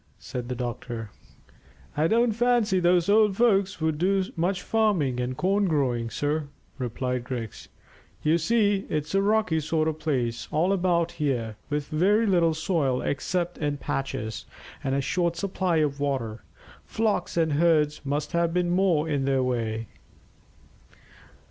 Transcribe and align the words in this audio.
said 0.17 0.49
the 0.49 0.55
doctor. 0.55 1.11
"I 1.95 2.07
don't 2.07 2.31
fancy 2.31 2.79
those 2.79 3.07
old 3.07 3.37
folks 3.37 3.79
would 3.79 3.99
do 3.99 4.23
much 4.35 4.63
farming 4.63 5.19
and 5.19 5.37
corn 5.37 5.65
growing, 5.65 6.09
sir," 6.09 6.47
replied 6.79 7.23
Griggs. 7.23 7.69
"You 8.23 8.39
see, 8.39 8.87
it's 8.89 9.13
a 9.13 9.21
rocky 9.21 9.59
sort 9.59 9.87
of 9.87 9.99
place 9.99 10.47
all 10.49 10.73
about 10.73 11.11
here, 11.11 11.55
with 11.69 11.87
very 11.89 12.25
little 12.25 12.55
soil 12.55 13.03
except 13.03 13.59
in 13.59 13.77
patches, 13.77 14.47
and 14.83 14.95
a 14.95 15.01
short 15.01 15.35
supply 15.35 15.75
of 15.77 15.99
water. 15.99 16.41
Flocks 16.83 17.37
and 17.37 17.53
herds 17.53 18.03
must 18.03 18.31
have 18.31 18.51
been 18.55 18.71
more 18.71 19.07
in 19.07 19.25
their 19.25 19.43
way." 19.43 19.85